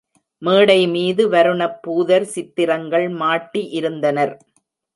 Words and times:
மேடை 0.41 0.87
மீது 0.87 1.23
வருணப் 1.29 1.77
பூதர் 1.83 2.27
சித்திரங்கள் 2.33 3.07
மாட்டி 3.21 3.63
இருந்தனர். 3.71 4.35